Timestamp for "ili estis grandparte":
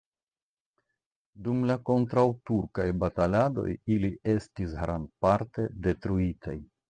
3.97-5.69